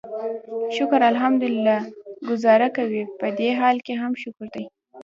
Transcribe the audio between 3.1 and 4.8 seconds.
پدې حال هم شکر دی.